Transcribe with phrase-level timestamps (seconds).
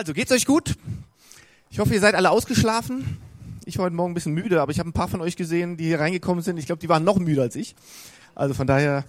[0.00, 0.76] Also, geht's euch gut?
[1.68, 3.18] Ich hoffe, ihr seid alle ausgeschlafen.
[3.66, 5.76] Ich war heute Morgen ein bisschen müde, aber ich habe ein paar von euch gesehen,
[5.76, 6.56] die hier reingekommen sind.
[6.56, 7.76] Ich glaube, die waren noch müder als ich.
[8.34, 9.04] Also von daher,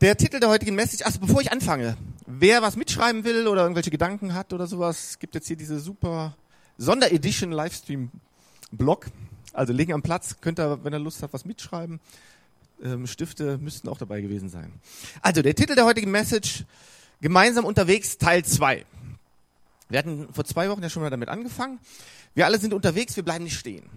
[0.00, 1.96] der Titel der heutigen Message, also bevor ich anfange,
[2.26, 6.36] wer was mitschreiben will oder irgendwelche Gedanken hat oder sowas, gibt jetzt hier diese super
[6.78, 8.10] Sonderedition Livestream
[8.72, 9.06] Blog.
[9.52, 12.00] Also legen am Platz, könnt ihr, wenn ihr Lust habt, was mitschreiben.
[12.82, 14.72] Ähm, Stifte müssten auch dabei gewesen sein.
[15.22, 16.64] Also der Titel der heutigen Message,
[17.20, 18.84] gemeinsam unterwegs, Teil 2.
[19.88, 21.78] Wir hatten vor zwei Wochen ja schon mal damit angefangen.
[22.34, 23.88] Wir alle sind unterwegs, wir bleiben nicht stehen.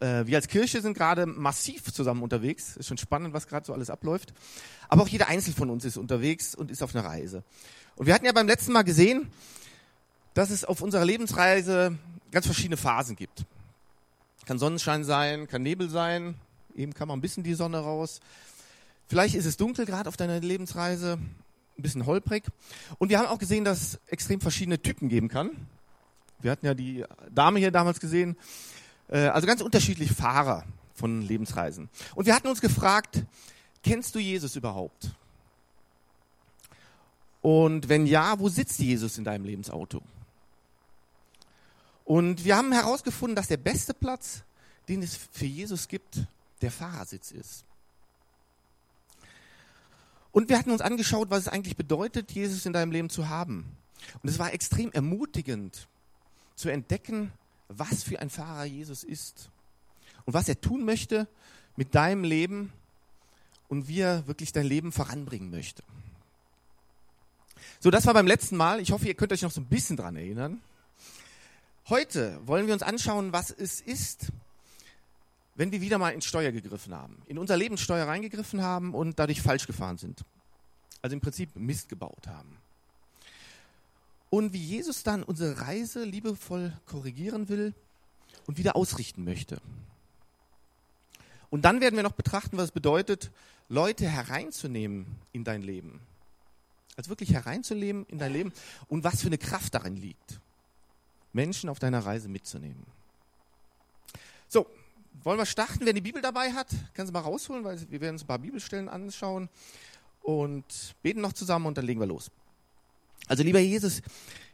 [0.00, 2.76] Äh, wir als Kirche sind gerade massiv zusammen unterwegs.
[2.76, 4.32] Ist schon spannend, was gerade so alles abläuft.
[4.88, 7.44] Aber auch jeder Einzelne von uns ist unterwegs und ist auf einer Reise.
[7.96, 9.30] Und wir hatten ja beim letzten Mal gesehen,
[10.34, 11.98] dass es auf unserer Lebensreise
[12.30, 13.44] ganz verschiedene Phasen gibt.
[14.46, 16.34] Kann Sonnenschein sein, kann Nebel sein.
[16.74, 18.20] Eben kam mal ein bisschen die Sonne raus.
[19.08, 21.18] Vielleicht ist es dunkel gerade auf deiner Lebensreise
[21.80, 22.44] ein bisschen holprig.
[22.98, 25.50] Und wir haben auch gesehen, dass es extrem verschiedene Typen geben kann.
[26.40, 28.36] Wir hatten ja die Dame hier damals gesehen.
[29.08, 31.88] Äh, also ganz unterschiedliche Fahrer von Lebensreisen.
[32.14, 33.24] Und wir hatten uns gefragt,
[33.82, 35.10] kennst du Jesus überhaupt?
[37.42, 40.02] Und wenn ja, wo sitzt Jesus in deinem Lebensauto?
[42.04, 44.42] Und wir haben herausgefunden, dass der beste Platz,
[44.88, 46.26] den es für Jesus gibt,
[46.60, 47.64] der Fahrersitz ist.
[50.32, 53.76] Und wir hatten uns angeschaut, was es eigentlich bedeutet, Jesus in deinem Leben zu haben.
[54.22, 55.88] Und es war extrem ermutigend
[56.54, 57.32] zu entdecken,
[57.68, 59.50] was für ein Fahrer Jesus ist
[60.24, 61.28] und was er tun möchte
[61.76, 62.72] mit deinem Leben
[63.68, 65.82] und wie er wirklich dein Leben voranbringen möchte.
[67.78, 68.80] So, das war beim letzten Mal.
[68.80, 70.60] Ich hoffe, ihr könnt euch noch so ein bisschen dran erinnern.
[71.88, 74.26] Heute wollen wir uns anschauen, was es ist,
[75.54, 79.42] wenn wir wieder mal ins Steuer gegriffen haben, in unser Lebenssteuer reingegriffen haben und dadurch
[79.42, 80.24] falsch gefahren sind.
[81.02, 82.56] Also im Prinzip Mist gebaut haben.
[84.30, 87.74] Und wie Jesus dann unsere Reise liebevoll korrigieren will
[88.46, 89.60] und wieder ausrichten möchte.
[91.50, 93.30] Und dann werden wir noch betrachten, was es bedeutet,
[93.68, 96.00] Leute hereinzunehmen in dein Leben.
[96.96, 98.52] Also wirklich hereinzunehmen in dein Leben
[98.88, 100.40] und was für eine Kraft darin liegt,
[101.32, 102.84] Menschen auf deiner Reise mitzunehmen.
[104.48, 104.66] So,
[105.22, 105.80] wollen wir starten?
[105.84, 108.38] Wer die Bibel dabei hat, kann sie mal rausholen, weil wir werden uns ein paar
[108.38, 109.48] Bibelstellen anschauen
[110.22, 110.64] und
[111.02, 112.30] beten noch zusammen und dann legen wir los.
[113.26, 114.02] Also lieber Jesus,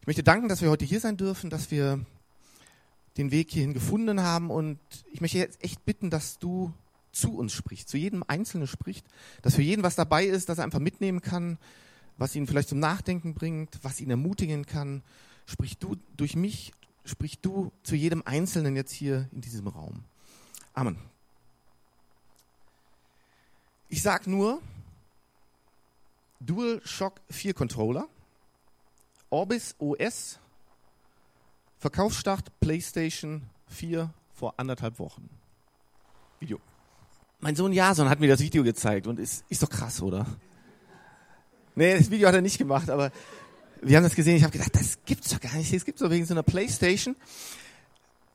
[0.01, 2.05] ich möchte danken, dass wir heute hier sein dürfen, dass wir
[3.17, 4.79] den Weg hierhin gefunden haben und
[5.11, 6.73] ich möchte jetzt echt bitten, dass du
[7.13, 9.07] zu uns sprichst, zu jedem Einzelnen spricht,
[9.43, 11.59] dass für jeden was dabei ist, dass er einfach mitnehmen kann,
[12.19, 15.03] was ihn vielleicht zum Nachdenken bringt, was ihn ermutigen kann.
[15.47, 16.73] Sprich du durch mich,
[17.05, 20.05] sprich du zu jedem Einzelnen jetzt hier in diesem Raum.
[20.77, 20.99] Amen.
[23.89, 24.61] Ich sag nur
[26.41, 28.07] DualShock 4 Controller,
[29.31, 30.39] Orbis OS,
[31.79, 35.31] Verkaufsstart PlayStation 4 vor anderthalb Wochen.
[36.41, 36.61] Video.
[37.41, 40.27] Mein Sohn Jason hat mir das Video gezeigt und ist, ist doch krass, oder?
[41.75, 43.13] Nee, das Video hat er nicht gemacht, aber
[43.81, 44.37] wir haben das gesehen.
[44.37, 45.73] Ich habe gedacht, das gibt's doch gar nicht.
[45.73, 47.17] Das gibt's doch wegen so einer Playstation.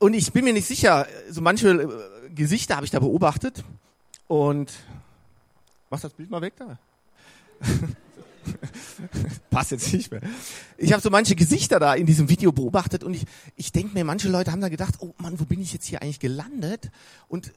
[0.01, 3.63] Und ich bin mir nicht sicher, so manche äh, Gesichter habe ich da beobachtet.
[4.27, 4.73] Und
[5.91, 6.79] mach das Bild mal weg da.
[9.51, 10.21] Passt jetzt nicht mehr.
[10.79, 13.25] Ich habe so manche Gesichter da in diesem Video beobachtet und ich,
[13.55, 16.01] ich denke mir, manche Leute haben da gedacht, oh Mann, wo bin ich jetzt hier
[16.01, 16.89] eigentlich gelandet?
[17.27, 17.51] Und äh,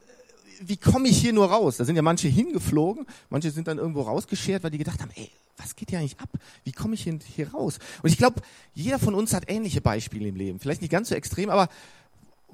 [0.61, 1.77] wie komme ich hier nur raus?
[1.77, 5.31] Da sind ja manche hingeflogen, manche sind dann irgendwo rausgeschert, weil die gedacht haben, ey,
[5.57, 6.29] was geht hier eigentlich ab?
[6.63, 7.79] Wie komme ich hier, hier raus?
[8.03, 8.41] Und ich glaube,
[8.75, 10.59] jeder von uns hat ähnliche Beispiele im Leben.
[10.59, 11.69] Vielleicht nicht ganz so extrem, aber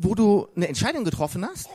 [0.03, 1.69] wo du eine Entscheidung getroffen hast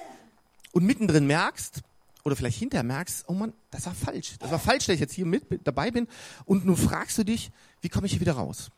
[0.73, 1.83] und mittendrin merkst,
[2.27, 4.35] oder vielleicht hinterher merkst, oh Mann, das war falsch.
[4.41, 6.09] Das war falsch, dass ich jetzt hier mit dabei bin.
[6.45, 8.73] Und nun fragst du dich, wie komme ich hier wieder raus?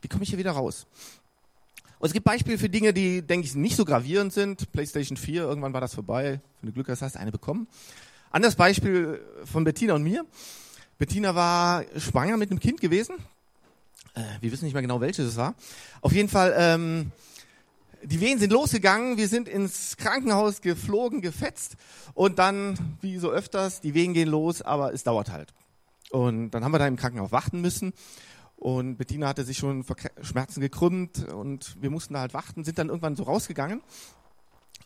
[0.00, 0.86] Wie komme ich hier wieder raus?
[1.98, 4.72] Und es gibt Beispiele für Dinge, die, denke ich, nicht so gravierend sind.
[4.72, 6.40] PlayStation 4, irgendwann war das vorbei.
[6.62, 7.68] Wenn du Glück hast, hast du eine bekommen.
[8.30, 10.24] Anderes Beispiel von Bettina und mir.
[10.96, 13.16] Bettina war schwanger mit einem Kind gewesen.
[14.14, 15.54] Äh, wir wissen nicht mehr genau, welches es war.
[16.00, 17.12] Auf jeden Fall, ähm,
[18.02, 21.76] die Wehen sind losgegangen, wir sind ins Krankenhaus geflogen, gefetzt
[22.14, 25.52] und dann, wie so öfters, die Wehen gehen los, aber es dauert halt.
[26.10, 27.92] Und dann haben wir da im Krankenhaus warten müssen
[28.56, 32.78] und Bettina hatte sich schon vor Schmerzen gekrümmt und wir mussten da halt warten, sind
[32.78, 33.82] dann irgendwann so rausgegangen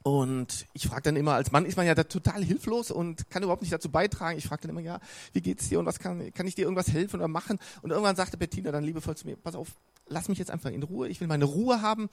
[0.06, 3.42] und ich frage dann immer, als Mann ist man ja da total hilflos und kann
[3.42, 4.36] überhaupt nicht dazu beitragen.
[4.36, 5.00] Ich frage dann immer, ja,
[5.32, 7.58] wie geht's dir und was kann, kann ich dir irgendwas helfen oder machen?
[7.80, 9.68] Und irgendwann sagte Bettina dann liebevoll zu mir, pass auf,
[10.06, 12.08] lass mich jetzt einfach in Ruhe, ich will meine Ruhe haben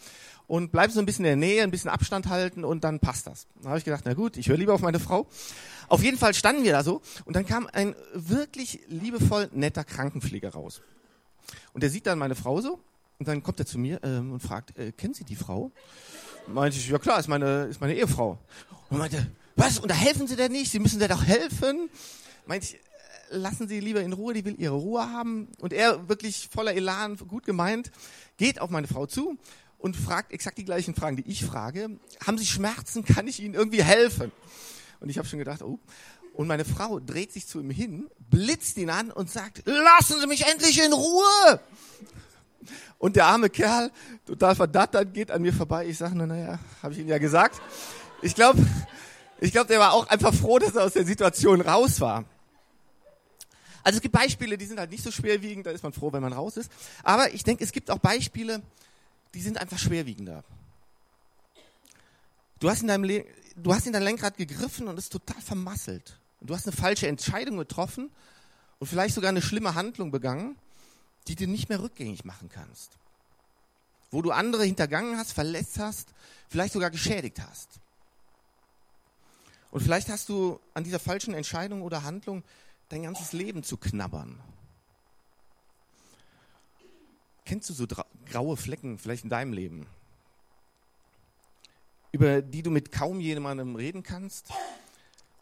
[0.47, 3.27] und bleib so ein bisschen in der Nähe, ein bisschen Abstand halten und dann passt
[3.27, 3.47] das.
[3.61, 5.27] Da habe ich gedacht, na gut, ich höre lieber auf meine Frau.
[5.87, 10.49] Auf jeden Fall standen wir da so und dann kam ein wirklich liebevoll netter Krankenpfleger
[10.53, 10.81] raus.
[11.73, 12.79] Und der sieht dann meine Frau so
[13.19, 15.71] Und dann kommt er zu mir ähm, und fragt, äh, kennen Sie die Frau?
[16.47, 18.39] Meinte ich, ja klar, ist meine, ist meine Ehefrau.
[18.89, 20.71] Und meinte, was, und da helfen Sie denn nicht?
[20.71, 21.89] Sie müssen der doch helfen.
[22.47, 22.79] Meinte ich,
[23.31, 25.47] lassen Sie lieber in Ruhe, die will ihre Ruhe haben.
[25.59, 27.91] Und er wirklich voller Elan, gut gemeint,
[28.37, 29.37] geht auf meine Frau zu
[29.77, 31.99] und fragt exakt die gleichen Fragen, die ich frage.
[32.25, 33.03] Haben Sie Schmerzen?
[33.03, 34.31] Kann ich Ihnen irgendwie helfen?
[34.99, 35.79] Und ich habe schon gedacht, oh.
[36.33, 40.27] Und meine Frau dreht sich zu ihm hin, blitzt ihn an und sagt, lassen Sie
[40.27, 41.59] mich endlich in Ruhe!
[42.99, 43.91] Und der arme Kerl,
[44.25, 45.87] total verdattert, geht an mir vorbei.
[45.87, 47.59] Ich sage nur, naja, habe ich Ihnen ja gesagt.
[48.21, 48.65] Ich glaube,
[49.39, 52.25] ich glaube, der war auch einfach froh, dass er aus der Situation raus war.
[53.83, 56.21] Also es gibt Beispiele, die sind halt nicht so schwerwiegend, da ist man froh, wenn
[56.21, 56.71] man raus ist.
[57.03, 58.61] Aber ich denke, es gibt auch Beispiele,
[59.33, 60.43] die sind einfach schwerwiegender.
[62.59, 63.25] Du hast in deinem Le
[63.55, 66.17] du hast in dein Lenkrad gegriffen und es total vermasselt.
[66.39, 68.09] Du hast eine falsche Entscheidung getroffen
[68.79, 70.55] und vielleicht sogar eine schlimme Handlung begangen
[71.27, 72.97] die du nicht mehr rückgängig machen kannst.
[74.09, 76.09] Wo du andere hintergangen hast, verletzt hast,
[76.49, 77.69] vielleicht sogar geschädigt hast.
[79.69, 82.43] Und vielleicht hast du an dieser falschen Entscheidung oder Handlung
[82.91, 84.39] dein ganzes Leben zu knabbern.
[87.45, 87.87] Kennst du so
[88.25, 89.87] graue Flecken vielleicht in deinem Leben,
[92.11, 94.51] über die du mit kaum jemandem reden kannst,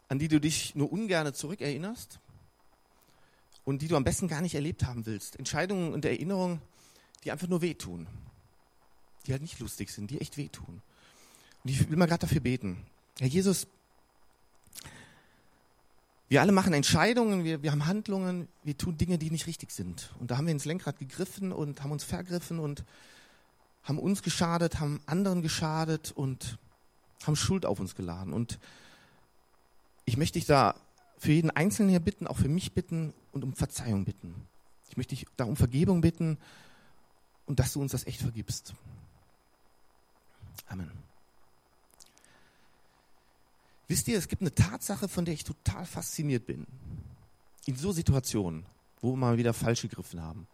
[0.08, 2.20] an die du dich nur ungern zurückerinnerst?
[3.64, 5.36] und die du am besten gar nicht erlebt haben willst.
[5.36, 6.60] Entscheidungen und Erinnerungen,
[7.22, 8.06] die einfach nur wehtun.
[9.26, 10.82] Die halt nicht lustig sind, die echt wehtun.
[11.62, 12.84] Und ich will mal gerade dafür beten.
[13.18, 13.66] Herr Jesus,
[16.30, 20.14] wir alle machen Entscheidungen, wir, wir haben Handlungen, wir tun Dinge, die nicht richtig sind.
[20.20, 22.84] Und da haben wir ins Lenkrad gegriffen und haben uns vergriffen und
[23.82, 26.56] haben uns geschadet, haben anderen geschadet und
[27.24, 28.32] haben Schuld auf uns geladen.
[28.32, 28.60] Und
[30.04, 30.76] ich möchte dich da
[31.18, 34.46] für jeden Einzelnen hier bitten, auch für mich bitten und um Verzeihung bitten.
[34.88, 36.38] Ich möchte dich da um Vergebung bitten
[37.44, 38.72] und dass du uns das echt vergibst.
[40.68, 41.09] Amen.
[43.90, 46.64] Wisst ihr, es gibt eine Tatsache, von der ich total fasziniert bin.
[47.66, 48.64] In so Situationen,
[49.00, 50.46] wo wir mal wieder falsch gegriffen haben.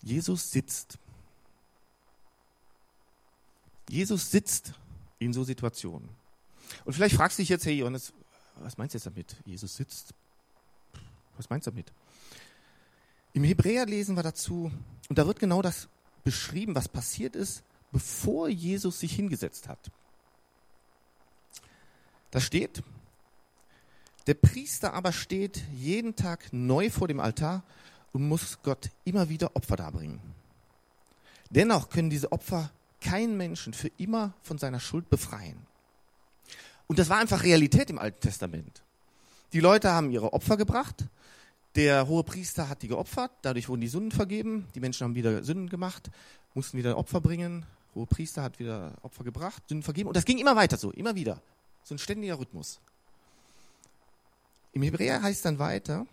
[0.00, 0.96] Jesus sitzt.
[3.90, 4.72] Jesus sitzt
[5.18, 6.08] in so Situationen.
[6.86, 8.14] Und vielleicht fragst du dich jetzt, hey Johannes,
[8.60, 9.36] was meinst du jetzt damit?
[9.44, 10.14] Jesus sitzt.
[11.36, 11.92] Was meinst du damit?
[13.34, 14.72] Im Hebräer lesen wir dazu,
[15.10, 15.86] und da wird genau das
[16.24, 17.62] beschrieben, was passiert ist,
[17.92, 19.90] bevor Jesus sich hingesetzt hat.
[22.30, 22.82] Da steht,
[24.26, 27.62] der Priester aber steht jeden Tag neu vor dem Altar
[28.12, 30.20] und muss Gott immer wieder Opfer darbringen.
[31.50, 35.66] Dennoch können diese Opfer keinen Menschen für immer von seiner Schuld befreien.
[36.86, 38.82] Und das war einfach Realität im Alten Testament.
[39.52, 41.06] Die Leute haben ihre Opfer gebracht,
[41.76, 45.42] der hohe Priester hat die geopfert, dadurch wurden die Sünden vergeben, die Menschen haben wieder
[45.42, 46.10] Sünden gemacht,
[46.54, 50.38] mussten wieder Opfer bringen, hohe Priester hat wieder Opfer gebracht, Sünden vergeben und das ging
[50.38, 51.40] immer weiter so, immer wieder.
[51.82, 52.80] So ein ständiger Rhythmus.
[54.72, 56.06] Im Hebräer heißt dann weiter,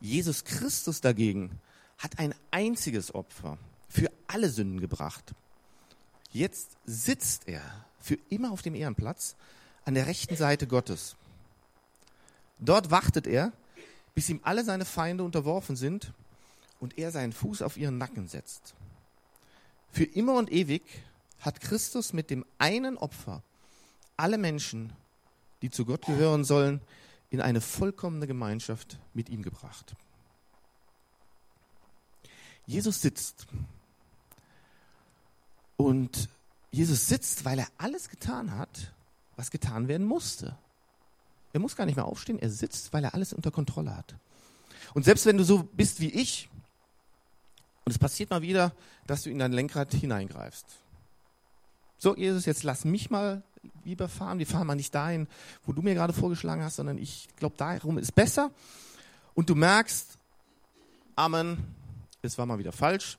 [0.00, 1.60] Jesus Christus dagegen
[1.98, 5.34] hat ein einziges Opfer für alle Sünden gebracht.
[6.30, 7.62] Jetzt sitzt er
[7.98, 9.36] für immer auf dem Ehrenplatz
[9.84, 11.16] an der rechten Seite Gottes.
[12.58, 13.52] Dort wartet er,
[14.14, 16.12] bis ihm alle seine Feinde unterworfen sind
[16.80, 18.74] und er seinen Fuß auf ihren Nacken setzt.
[19.92, 20.82] Für immer und ewig
[21.40, 23.42] hat Christus mit dem einen Opfer
[24.16, 24.92] alle Menschen,
[25.62, 26.80] die zu Gott gehören sollen,
[27.30, 29.94] in eine vollkommene Gemeinschaft mit ihm gebracht.
[32.66, 33.46] Jesus sitzt
[35.76, 36.28] und
[36.70, 38.92] Jesus sitzt, weil er alles getan hat,
[39.36, 40.56] was getan werden musste.
[41.52, 44.14] Er muss gar nicht mehr aufstehen, er sitzt, weil er alles unter Kontrolle hat.
[44.94, 46.48] Und selbst wenn du so bist wie ich,
[47.84, 48.72] und es passiert mal wieder,
[49.06, 50.66] dass du in dein Lenkrad hineingreifst.
[51.98, 53.42] So, Jesus, jetzt lass mich mal
[53.84, 54.38] lieber fahren.
[54.38, 55.28] Wir fahren mal nicht dahin,
[55.64, 58.50] wo du mir gerade vorgeschlagen hast, sondern ich glaube, darum ist besser.
[59.34, 60.18] Und du merkst,
[61.16, 61.56] Amen,
[62.20, 63.18] es war mal wieder falsch.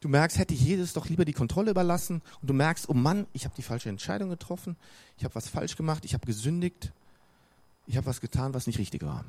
[0.00, 2.22] Du merkst, hätte ich Jesus doch lieber die Kontrolle überlassen.
[2.40, 4.76] Und du merkst, oh Mann, ich habe die falsche Entscheidung getroffen.
[5.16, 6.04] Ich habe was falsch gemacht.
[6.04, 6.92] Ich habe gesündigt.
[7.86, 9.24] Ich habe was getan, was nicht richtig war.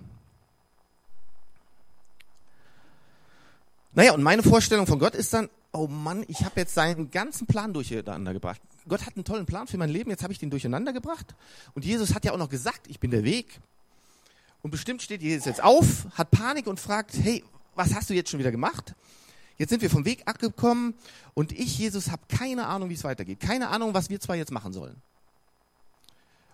[3.94, 7.46] Naja, und meine Vorstellung von Gott ist dann, oh Mann, ich habe jetzt seinen ganzen
[7.46, 8.62] Plan durcheinander gebracht.
[8.88, 11.36] Gott hat einen tollen Plan für mein Leben, jetzt habe ich den durcheinander gebracht.
[11.74, 13.60] Und Jesus hat ja auch noch gesagt, ich bin der Weg.
[14.62, 17.44] Und bestimmt steht Jesus jetzt auf, hat Panik und fragt, hey,
[17.76, 18.94] was hast du jetzt schon wieder gemacht?
[19.58, 20.96] Jetzt sind wir vom Weg abgekommen
[21.34, 23.40] und ich, Jesus, habe keine Ahnung, wie es weitergeht.
[23.40, 25.02] Keine Ahnung, was wir zwei jetzt machen sollen.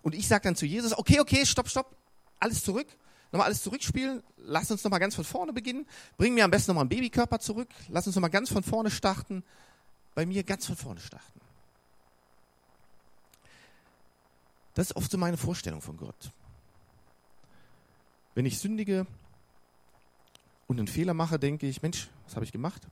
[0.01, 1.95] Und ich sage dann zu Jesus, okay, okay, stopp, stopp,
[2.39, 2.87] alles zurück.
[3.31, 4.23] nochmal alles zurückspielen.
[4.37, 5.85] Lass uns nochmal ganz von vorne beginnen.
[6.17, 7.69] Bring mir am besten nochmal einen Babykörper zurück.
[7.89, 9.43] Lass uns nochmal ganz von vorne starten.
[10.15, 11.38] Bei mir ganz von vorne starten.
[14.79, 16.31] Das ist oft so meine Vorstellung von Gott.
[18.33, 19.05] Wenn ich sündige
[20.67, 22.87] und einen Fehler mache, denke ich, Mensch, was habe ich gemacht?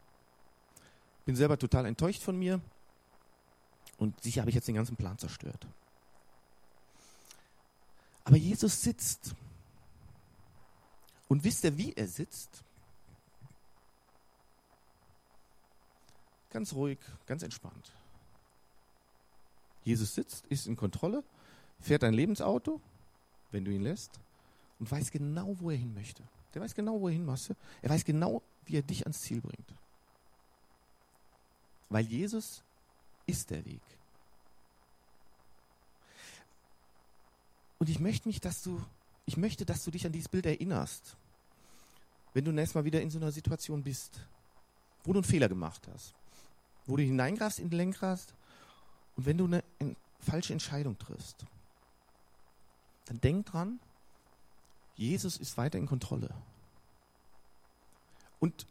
[1.24, 2.60] Bin selber total enttäuscht von mir
[3.96, 5.66] und sicher habe ich jetzt den ganzen Plan zerstört.
[8.26, 9.34] Aber Jesus sitzt.
[11.30, 12.66] Und wisst ihr, wie er sitzt?
[16.50, 17.94] Ganz ruhig, ganz entspannt.
[19.86, 21.24] Jesus sitzt, ist in Kontrolle,
[21.80, 22.82] fährt ein Lebensauto,
[23.52, 24.20] wenn du ihn lässt,
[24.80, 26.24] und weiß genau, wo er hin möchte.
[26.54, 27.56] Der weiß genau, wo er hin möchte.
[27.82, 29.74] Er weiß genau, wie er dich ans Ziel bringt.
[31.90, 32.64] Weil Jesus
[33.26, 33.82] ist der Weg.
[37.80, 38.84] Und ich möchte mich, dass du,
[39.26, 41.16] ich möchte, dass du dich an dieses Bild erinnerst.
[42.34, 44.20] Wenn du nächstes Mal wieder in so einer Situation bist,
[45.04, 46.14] wo du einen Fehler gemacht hast,
[46.86, 48.20] wo du hineingreifst in den Lenkrad
[49.16, 51.46] und wenn du eine, eine falsche Entscheidung triffst,
[53.08, 53.80] dann denk dran,
[54.96, 56.34] Jesus ist weiter in Kontrolle.
[58.40, 58.66] Und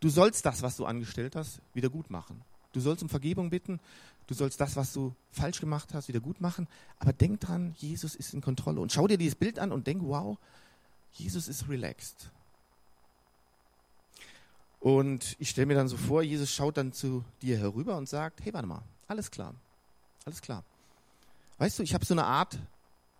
[0.00, 2.42] du sollst das, was du angestellt hast, wieder gut machen.
[2.72, 3.80] Du sollst um Vergebung bitten,
[4.26, 6.68] du sollst das, was du falsch gemacht hast, wieder gut machen.
[6.98, 8.80] Aber denk dran, Jesus ist in Kontrolle.
[8.80, 10.38] Und schau dir dieses Bild an und denk, wow,
[11.12, 12.30] Jesus ist relaxed.
[14.80, 18.44] Und ich stelle mir dann so vor, Jesus schaut dann zu dir herüber und sagt,
[18.44, 19.54] hey, warte mal, alles klar,
[20.24, 20.64] alles klar.
[21.58, 22.58] Weißt du, ich habe so eine Art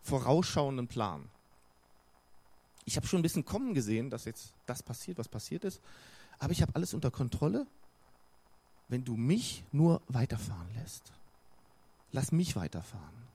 [0.06, 1.28] vorausschauenden Plan.
[2.84, 5.80] Ich habe schon ein bisschen kommen gesehen, dass jetzt das passiert, was passiert ist,
[6.38, 7.66] aber ich habe alles unter Kontrolle,
[8.88, 11.12] wenn du mich nur weiterfahren lässt.
[12.12, 13.26] Lass mich weiterfahren.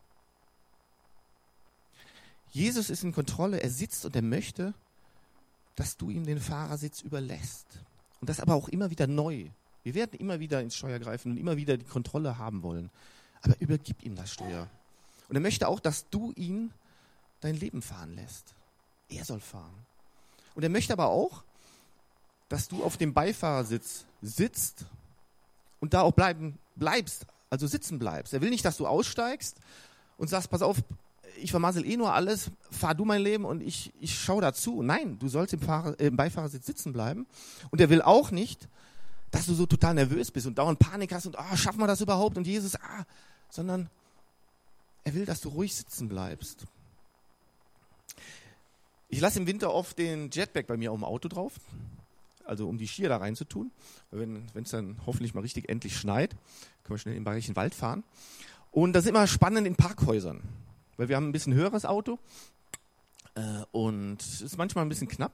[2.52, 4.74] Jesus ist in Kontrolle, er sitzt und er möchte,
[5.76, 7.80] dass du ihm den Fahrersitz überlässt.
[8.20, 9.50] Und das aber auch immer wieder neu.
[9.84, 12.90] Wir werden immer wieder ins Steuer greifen und immer wieder die Kontrolle haben wollen.
[13.42, 14.70] Aber übergib ihm das Steuer.
[15.32, 16.74] Und er möchte auch, dass du ihn
[17.40, 18.54] dein Leben fahren lässt.
[19.08, 19.86] Er soll fahren.
[20.56, 21.46] Und er möchte aber auch,
[22.50, 24.84] dass du auf dem Beifahrersitz sitzt
[25.80, 28.34] und da auch bleiben, bleibst, also sitzen bleibst.
[28.34, 29.56] Er will nicht, dass du aussteigst
[30.18, 30.84] und sagst, pass auf,
[31.38, 34.82] ich vermassel eh nur alles, fahr du mein Leben und ich, ich schau dazu.
[34.82, 37.26] Nein, du sollst im, Fahrer, im Beifahrersitz sitzen bleiben.
[37.70, 38.68] Und er will auch nicht,
[39.32, 42.02] dass du so total nervös bist und dauernd Panik hast und, ah, schaffen wir das
[42.02, 42.36] überhaupt?
[42.36, 43.06] Und Jesus, ah,
[43.50, 43.90] sondern
[45.04, 46.66] er will, dass du ruhig sitzen bleibst.
[49.10, 51.54] Ich lasse im Winter oft den Jetpack bei mir auf dem Auto drauf,
[52.46, 53.72] also um die Skier da reinzutun.
[54.12, 56.32] Wenn es dann hoffentlich mal richtig endlich schneit,
[56.84, 58.04] können wir schnell im Bayerischen Wald fahren.
[58.72, 60.42] Und das ist immer spannend in Parkhäusern,
[60.96, 62.20] weil wir haben ein bisschen höheres Auto
[63.36, 65.34] äh, und es ist manchmal ein bisschen knapp.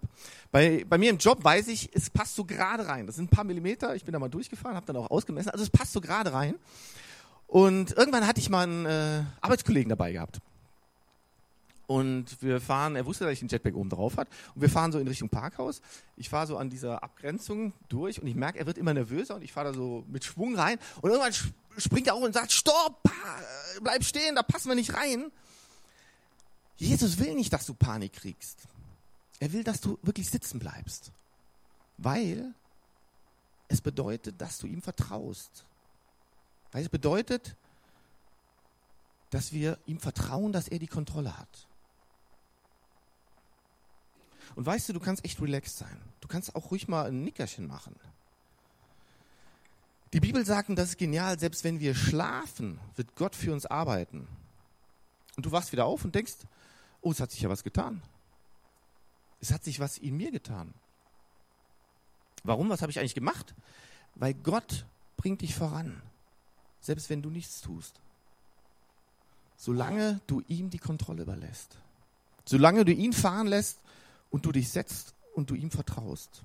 [0.52, 3.08] Bei, bei mir im Job weiß ich, es passt so gerade rein.
[3.08, 3.96] Das sind ein paar Millimeter.
[3.96, 5.50] Ich bin da mal durchgefahren, habe dann auch ausgemessen.
[5.50, 6.56] Also es passt so gerade rein.
[7.48, 10.40] Und irgendwann hatte ich mal einen äh, Arbeitskollegen dabei gehabt.
[11.88, 14.28] Und wir fahren, er wusste, dass ich den Jetpack oben drauf hat.
[14.54, 15.82] Und wir fahren so in Richtung Parkhaus.
[16.18, 19.42] Ich fahre so an dieser Abgrenzung durch und ich merke, er wird immer nervöser und
[19.42, 20.80] ich fahre da so mit Schwung rein.
[21.02, 21.34] Und irgendwann
[21.78, 23.02] springt er auf und sagt, stopp,
[23.82, 25.32] bleib stehen, da passen wir nicht rein.
[26.76, 28.60] Jesus will nicht, dass du Panik kriegst.
[29.40, 31.12] Er will, dass du wirklich sitzen bleibst.
[31.98, 32.54] Weil
[33.70, 35.64] es bedeutet, dass du ihm vertraust.
[36.72, 37.56] Weil es bedeutet,
[39.30, 41.68] dass wir ihm vertrauen, dass er die Kontrolle hat.
[44.56, 46.02] Und weißt du, du kannst echt relaxed sein.
[46.22, 47.96] Du kannst auch ruhig mal ein Nickerchen machen.
[50.14, 53.66] Die Bibel sagt, und das ist genial, selbst wenn wir schlafen, wird Gott für uns
[53.66, 54.28] arbeiten.
[55.36, 56.36] Und du wachst wieder auf und denkst,
[57.02, 58.02] oh, es hat sich ja was getan.
[59.42, 60.74] Es hat sich was in mir getan.
[62.44, 62.70] Warum?
[62.70, 63.54] Was habe ich eigentlich gemacht?
[64.16, 64.86] Weil Gott
[65.18, 66.02] bringt dich voran
[66.80, 68.00] selbst wenn du nichts tust.
[69.56, 71.78] Solange du ihm die Kontrolle überlässt.
[72.46, 73.80] Solange du ihn fahren lässt
[74.30, 76.44] und du dich setzt und du ihm vertraust.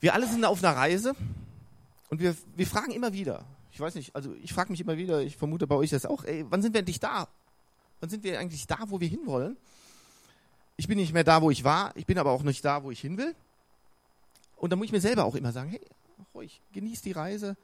[0.00, 1.14] Wir alle sind auf einer Reise
[2.10, 5.22] und wir, wir fragen immer wieder, ich weiß nicht, also ich frage mich immer wieder,
[5.22, 7.28] ich vermute bei euch das auch, ey, wann sind wir endlich da?
[8.00, 9.56] Wann sind wir eigentlich da, wo wir hinwollen?
[10.76, 12.90] Ich bin nicht mehr da, wo ich war, ich bin aber auch nicht da, wo
[12.90, 13.34] ich hin will.
[14.56, 15.80] Und da muss ich mir selber auch immer sagen, hey,
[16.34, 17.56] ruhig, genieß die Reise,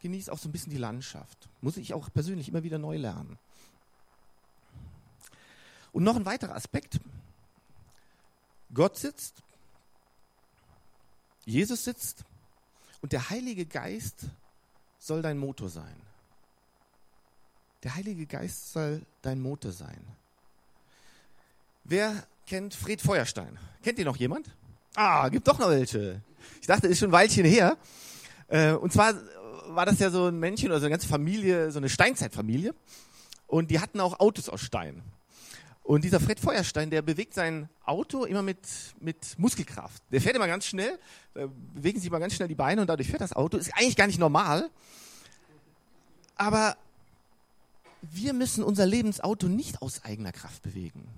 [0.00, 1.48] genieß auch so ein bisschen die Landschaft.
[1.60, 3.38] Muss ich auch persönlich immer wieder neu lernen.
[5.92, 7.00] Und noch ein weiterer Aspekt.
[8.72, 9.42] Gott sitzt,
[11.46, 12.24] Jesus sitzt
[13.00, 14.26] und der Heilige Geist
[14.98, 15.96] soll dein Motor sein.
[17.82, 20.04] Der Heilige Geist soll dein Motor sein.
[21.84, 23.58] Wer kennt Fred Feuerstein?
[23.82, 24.50] Kennt ihr noch jemand?
[24.94, 26.20] Ah, gibt doch noch welche.
[26.60, 27.76] Ich dachte, ist schon ein Weilchen her.
[28.48, 29.14] Äh, und zwar
[29.68, 32.74] war das ja so ein Männchen oder so eine ganze Familie, so eine Steinzeitfamilie.
[33.46, 35.02] Und die hatten auch Autos aus Stein.
[35.82, 38.58] Und dieser Fred Feuerstein, der bewegt sein Auto immer mit,
[39.00, 40.02] mit Muskelkraft.
[40.12, 40.98] Der fährt immer ganz schnell,
[41.74, 43.56] bewegen sich immer ganz schnell die Beine und dadurch fährt das Auto.
[43.56, 44.68] Ist eigentlich gar nicht normal.
[46.36, 46.76] Aber
[48.02, 51.08] wir müssen unser Lebensauto nicht aus eigener Kraft bewegen.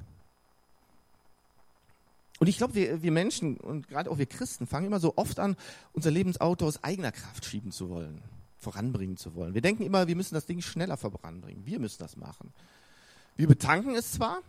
[2.41, 5.39] Und ich glaube, wir, wir Menschen und gerade auch wir Christen fangen immer so oft
[5.39, 5.57] an,
[5.93, 8.23] unser Lebensauto aus eigener Kraft schieben zu wollen,
[8.57, 9.53] voranbringen zu wollen.
[9.53, 11.67] Wir denken immer, wir müssen das Ding schneller voranbringen.
[11.67, 12.51] Wir müssen das machen.
[13.37, 14.41] Wir betanken es zwar,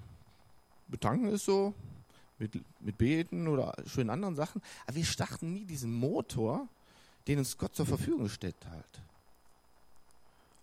[0.88, 1.74] betanken ist so
[2.40, 6.70] mit, mit Beten oder schönen anderen Sachen, aber wir starten nie diesen Motor,
[7.28, 9.02] den uns Gott zur Verfügung stellt halt.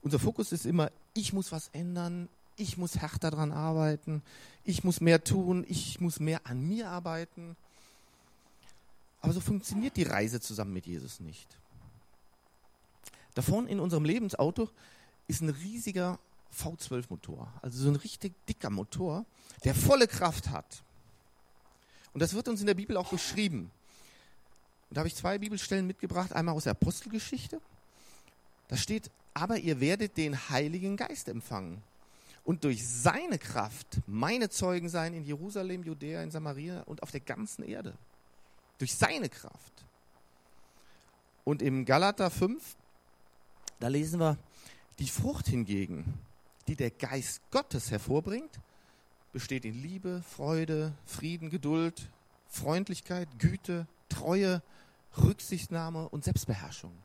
[0.00, 4.22] Unser Fokus ist immer, ich muss was ändern, ich muss härter daran arbeiten,
[4.64, 7.56] ich muss mehr tun, ich muss mehr an mir arbeiten.
[9.20, 11.48] Aber so funktioniert die Reise zusammen mit Jesus nicht.
[13.34, 14.68] Da vorne in unserem Lebensauto
[15.28, 16.18] ist ein riesiger
[16.56, 19.24] V12-Motor, also so ein richtig dicker Motor,
[19.64, 20.82] der volle Kraft hat.
[22.12, 23.70] Und das wird uns in der Bibel auch beschrieben.
[24.88, 27.60] Und da habe ich zwei Bibelstellen mitgebracht, einmal aus der Apostelgeschichte.
[28.66, 31.82] Da steht, aber ihr werdet den Heiligen Geist empfangen
[32.48, 37.20] und durch seine Kraft meine Zeugen sein in Jerusalem, Judäa, in Samaria und auf der
[37.20, 37.92] ganzen Erde.
[38.78, 39.84] Durch seine Kraft.
[41.44, 42.74] Und im Galater 5,
[43.80, 44.38] da lesen wir,
[44.98, 46.18] die Frucht hingegen,
[46.68, 48.58] die der Geist Gottes hervorbringt,
[49.34, 52.08] besteht in Liebe, Freude, Frieden, Geduld,
[52.46, 54.62] Freundlichkeit, Güte, Treue,
[55.18, 56.96] Rücksichtnahme und Selbstbeherrschung.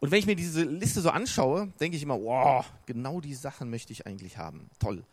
[0.00, 3.70] Und wenn ich mir diese Liste so anschaue, denke ich immer, wow, genau die Sachen
[3.70, 4.70] möchte ich eigentlich haben.
[4.78, 5.04] Toll.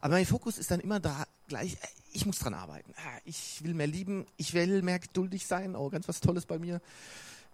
[0.00, 1.76] Aber mein Fokus ist dann immer da gleich,
[2.12, 2.92] ich muss dran arbeiten.
[2.96, 5.76] Ah, ich will mehr lieben, ich will mehr geduldig sein.
[5.76, 6.80] Oh, ganz was Tolles bei mir.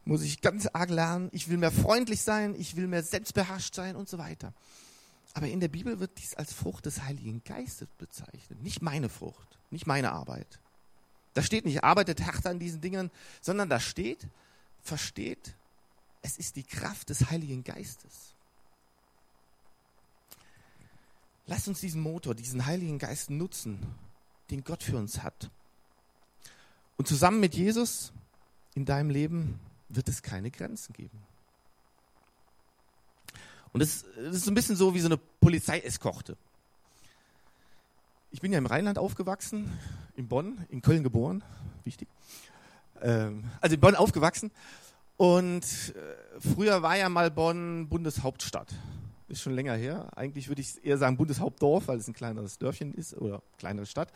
[0.04, 1.28] Muss ich ganz arg lernen.
[1.32, 4.54] Ich will mehr freundlich sein, ich will mehr selbstbeherrscht sein und so weiter.
[5.34, 8.62] Aber in der Bibel wird dies als Frucht des Heiligen Geistes bezeichnet.
[8.62, 10.58] Nicht meine Frucht, nicht meine Arbeit.
[11.34, 14.26] Da steht nicht, arbeitet härter an diesen Dingen, sondern da steht,
[14.82, 15.54] versteht,
[16.22, 18.34] es ist die Kraft des Heiligen Geistes.
[21.46, 23.80] Lass uns diesen Motor, diesen Heiligen Geist nutzen,
[24.50, 25.50] den Gott für uns hat.
[26.96, 28.12] Und zusammen mit Jesus
[28.74, 31.18] in deinem Leben wird es keine Grenzen geben.
[33.72, 36.36] Und es ist ein bisschen so wie so eine Polizeieskorte.
[38.32, 39.76] Ich bin ja im Rheinland aufgewachsen,
[40.14, 41.42] in Bonn, in Köln geboren,
[41.84, 42.08] wichtig.
[43.00, 44.52] Ähm, also in Bonn aufgewachsen
[45.20, 48.72] und äh, früher war ja mal Bonn Bundeshauptstadt.
[49.28, 50.08] Ist schon länger her.
[50.16, 54.08] Eigentlich würde ich eher sagen Bundeshauptdorf, weil es ein kleineres Dörfchen ist oder kleinere Stadt.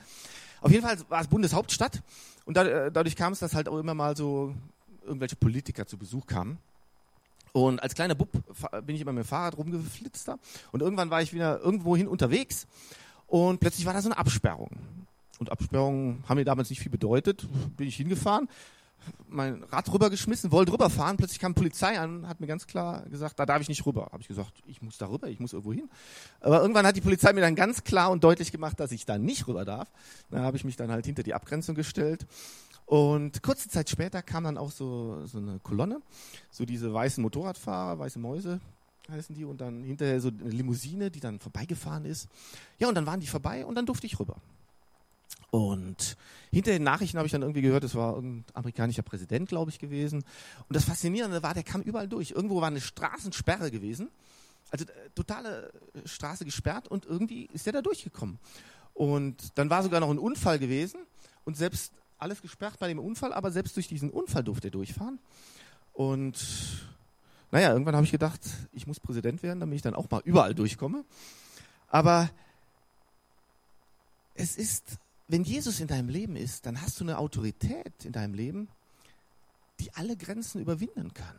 [0.63, 2.03] Auf jeden Fall war es Bundeshauptstadt
[2.47, 4.55] und äh, dadurch kam es, dass halt auch immer mal so
[5.05, 6.57] irgendwelche Politiker zu Besuch kamen.
[7.53, 8.31] Und als kleiner Bub
[8.87, 10.31] bin ich immer mit dem Fahrrad rumgeflitzt.
[10.73, 12.67] Und irgendwann war ich wieder irgendwohin unterwegs
[13.27, 14.71] und plötzlich war da so eine Absperrung.
[15.39, 17.47] Und Absperrungen haben mir damals nicht viel bedeutet.
[17.77, 18.49] Bin ich hingefahren,
[19.29, 23.47] mein Rad rübergeschmissen, wollte rüberfahren, plötzlich kam Polizei an, hat mir ganz klar gesagt, da
[23.47, 24.09] darf ich nicht rüber.
[24.13, 25.89] Habe ich gesagt, ich muss da rüber, ich muss irgendwo hin.
[26.41, 29.19] Aber irgendwann hat die Polizei mir dann ganz klar und deutlich gemacht, dass ich da
[29.19, 29.91] nicht rüber darf.
[30.31, 32.27] Da habe ich mich dann halt hinter die Abgrenzung gestellt.
[32.87, 36.01] Und kurze Zeit später kam dann auch so, so eine Kolonne,
[36.51, 38.61] so diese weißen Motorradfahrer, weiße Mäuse
[39.11, 42.29] heißen die, und dann hinterher so eine Limousine, die dann vorbeigefahren ist.
[42.79, 44.37] Ja, und dann waren die vorbei und dann durfte ich rüber.
[45.55, 46.17] Und
[46.51, 49.79] hinter den Nachrichten habe ich dann irgendwie gehört, es war ein amerikanischer Präsident, glaube ich,
[49.79, 50.25] gewesen.
[50.69, 52.33] Und das Faszinierende war, der kam überall durch.
[52.33, 54.09] Irgendwo war eine Straßensperre gewesen.
[54.73, 58.41] Also äh, totale äh, Straße gesperrt und irgendwie ist der da durchgekommen.
[58.95, 60.99] Und dann war sogar noch ein Unfall gewesen
[61.45, 65.21] und selbst alles gesperrt bei dem Unfall, aber selbst durch diesen Unfall durfte er durchfahren.
[65.93, 66.85] Und
[67.53, 68.41] naja, irgendwann habe ich gedacht,
[68.73, 71.05] ich muss Präsident werden, damit ich dann auch mal überall durchkomme.
[71.91, 72.29] Aber
[74.35, 78.35] es ist wenn Jesus in deinem Leben ist, dann hast du eine Autorität in deinem
[78.35, 78.69] Leben,
[79.81, 81.37] die alle Grenzen überwinden kann.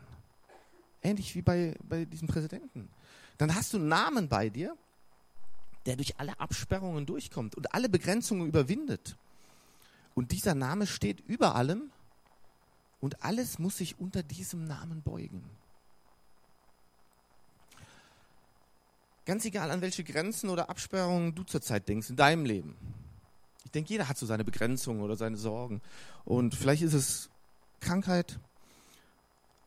[1.02, 2.88] Ähnlich wie bei, bei diesem Präsidenten.
[3.38, 4.76] Dann hast du einen Namen bei dir,
[5.86, 9.16] der durch alle Absperrungen durchkommt und alle Begrenzungen überwindet.
[10.14, 11.90] Und dieser Name steht über allem
[13.00, 15.44] und alles muss sich unter diesem Namen beugen.
[19.26, 22.76] Ganz egal, an welche Grenzen oder Absperrungen du zurzeit denkst in deinem Leben.
[23.76, 25.82] Denke, jeder hat so seine Begrenzungen oder seine Sorgen.
[26.24, 27.28] Und vielleicht ist es
[27.80, 28.38] Krankheit,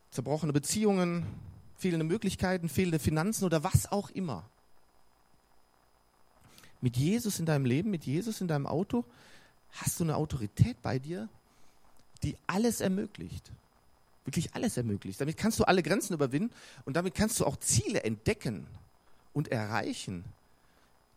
[0.10, 1.28] zerbrochene Beziehungen,
[1.78, 4.50] fehlende Möglichkeiten, fehlende Finanzen oder was auch immer.
[6.82, 9.06] Mit Jesus in deinem Leben, mit Jesus in deinem Auto,
[9.74, 11.30] hast du eine Autorität bei dir,
[12.24, 13.52] die alles ermöglicht.
[14.26, 15.22] Wirklich alles ermöglicht.
[15.22, 16.52] Damit kannst du alle Grenzen überwinden
[16.86, 18.66] und damit kannst du auch Ziele entdecken
[19.34, 20.26] und erreichen,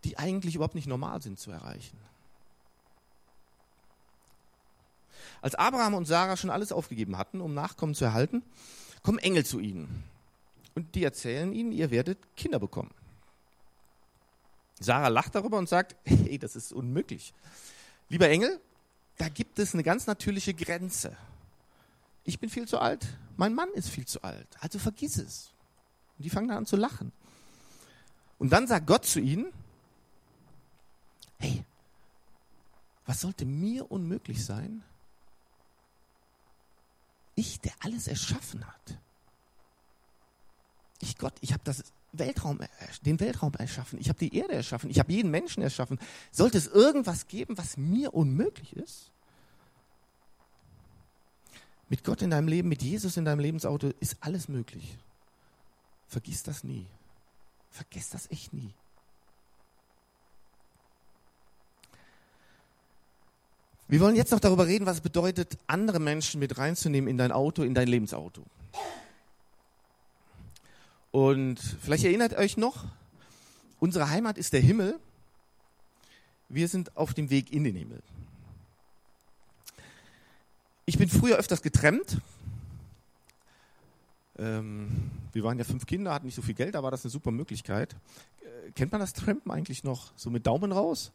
[0.05, 1.97] die eigentlich überhaupt nicht normal sind zu erreichen.
[5.43, 8.43] Als Abraham und Sarah schon alles aufgegeben hatten, um Nachkommen zu erhalten,
[9.03, 10.05] kommen Engel zu ihnen.
[10.75, 12.93] Und die erzählen ihnen, ihr werdet Kinder bekommen.
[14.81, 17.35] Sarah lacht darüber und sagt, hey, das ist unmöglich.
[18.09, 18.61] Lieber Engel,
[19.19, 21.17] da gibt es eine ganz natürliche Grenze.
[22.25, 25.53] Ich bin viel zu alt, mein Mann ist viel zu alt, also vergiss es.
[26.17, 27.11] Und die fangen dann an zu lachen.
[28.39, 29.47] Und dann sagt Gott zu ihnen,
[31.39, 31.65] hey,
[33.07, 34.85] was sollte mir unmöglich sein?
[37.35, 38.99] Ich, der alles erschaffen hat.
[41.01, 41.63] Ich Gott, ich habe
[42.13, 42.61] Weltraum,
[43.05, 43.99] den Weltraum erschaffen.
[43.99, 44.91] Ich habe die Erde erschaffen.
[44.91, 45.99] Ich habe jeden Menschen erschaffen.
[46.31, 49.11] Sollte es irgendwas geben, was mir unmöglich ist?
[51.89, 54.97] Mit Gott in deinem Leben, mit Jesus in deinem Lebensauto ist alles möglich.
[56.07, 56.87] Vergiss das nie.
[57.71, 58.75] Vergiss das echt nie.
[63.93, 67.31] Wir wollen jetzt noch darüber reden, was es bedeutet, andere Menschen mit reinzunehmen in dein
[67.31, 68.43] Auto, in dein Lebensauto.
[71.11, 72.87] Und vielleicht erinnert euch noch,
[73.81, 74.99] unsere Heimat ist der Himmel.
[76.49, 78.03] Wir sind auf dem Weg in den Himmel.
[80.87, 82.17] Ich bin früher öfters getrennt.
[84.39, 87.11] Ähm, wir waren ja fünf Kinder, hatten nicht so viel Geld, da war das eine
[87.11, 87.95] super Möglichkeit.
[88.41, 90.13] Äh, kennt man das Trampen eigentlich noch?
[90.17, 91.13] So mit Daumen raus?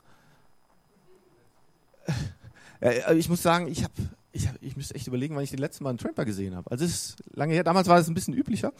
[2.81, 3.93] Äh, ich muss sagen, ich habe
[4.31, 6.69] ich, hab, ich müsste echt überlegen, wann ich den letzten Mal einen Tramper gesehen habe.
[6.69, 7.63] Also es ist lange her.
[7.63, 8.73] Damals war es ein bisschen üblicher.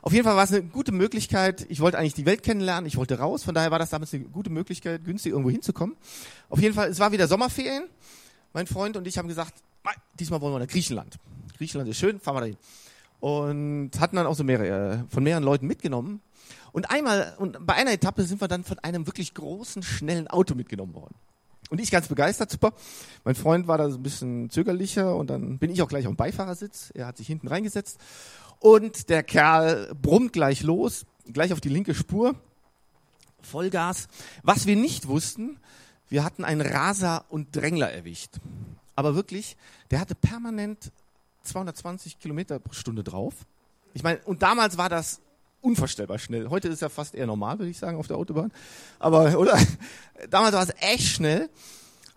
[0.00, 1.66] Auf jeden Fall war es eine gute Möglichkeit.
[1.68, 3.42] Ich wollte eigentlich die Welt kennenlernen, ich wollte raus.
[3.42, 5.96] Von daher war das damals eine gute Möglichkeit, günstig irgendwo hinzukommen.
[6.48, 7.84] Auf jeden Fall, es war wieder Sommerferien.
[8.52, 9.54] Mein Freund und ich haben gesagt,
[10.18, 11.18] diesmal wollen wir nach Griechenland.
[11.56, 12.56] Griechenland ist schön, fahren wir dahin.
[13.20, 16.20] Und hatten dann auch so mehrere, äh, von mehreren Leuten mitgenommen.
[16.72, 20.54] Und einmal, und bei einer Etappe sind wir dann von einem wirklich großen, schnellen Auto
[20.54, 21.16] mitgenommen worden.
[21.70, 22.72] Und ich ganz begeistert, super.
[23.24, 26.12] Mein Freund war da so ein bisschen zögerlicher und dann bin ich auch gleich auf
[26.12, 26.90] dem Beifahrersitz.
[26.94, 27.98] Er hat sich hinten reingesetzt
[28.60, 32.34] und der Kerl brummt gleich los, gleich auf die linke Spur,
[33.42, 34.08] Vollgas.
[34.42, 35.58] Was wir nicht wussten,
[36.08, 38.36] wir hatten einen Raser und Drängler erwischt.
[38.96, 39.56] Aber wirklich,
[39.90, 40.90] der hatte permanent
[41.42, 43.34] 220 Kilometer pro Stunde drauf.
[43.94, 45.20] Ich meine, und damals war das
[45.60, 46.50] unvorstellbar schnell.
[46.50, 48.52] Heute ist ja fast eher normal, würde ich sagen, auf der Autobahn.
[48.98, 49.58] Aber, oder?
[50.30, 51.48] Damals war es echt schnell.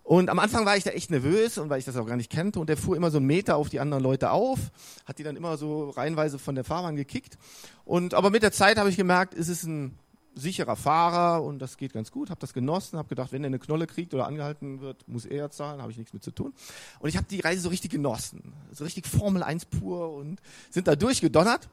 [0.04, 2.30] Und am Anfang war ich da echt nervös und weil ich das auch gar nicht
[2.30, 4.58] kannte und der fuhr immer so einen Meter auf die anderen Leute auf,
[5.04, 7.38] hat die dann immer so reihenweise von der Fahrbahn gekickt.
[7.84, 9.96] Und aber mit der Zeit habe ich gemerkt, es ist ein
[10.34, 12.30] sicherer Fahrer und das geht ganz gut.
[12.30, 15.50] Habe das genossen, habe gedacht, wenn er eine Knolle kriegt oder angehalten wird, muss er
[15.50, 16.54] zahlen, habe ich nichts mit zu tun.
[17.00, 20.40] Und ich habe die Reise so richtig genossen, so richtig Formel 1 pur und
[20.70, 21.68] sind da durchgedonnert.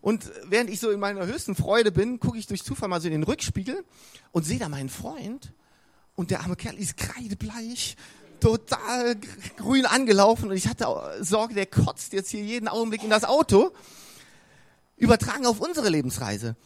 [0.00, 3.08] Und während ich so in meiner höchsten Freude bin, gucke ich durch Zufall mal so
[3.08, 3.84] in den Rückspiegel
[4.32, 5.52] und sehe da meinen Freund
[6.14, 7.96] und der arme Kerl ist kreidebleich,
[8.40, 9.16] total
[9.56, 10.86] grün angelaufen und ich hatte
[11.20, 13.72] Sorge, der kotzt jetzt hier jeden Augenblick in das Auto.
[14.96, 16.56] Übertragen auf unsere Lebensreise.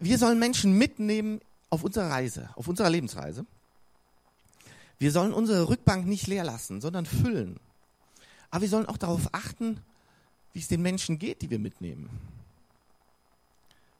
[0.00, 3.46] Wir sollen Menschen mitnehmen auf unserer Reise, auf unserer Lebensreise.
[4.98, 7.60] Wir sollen unsere Rückbank nicht leer lassen, sondern füllen.
[8.50, 9.80] Aber wir sollen auch darauf achten,
[10.52, 12.10] wie es den Menschen geht, die wir mitnehmen.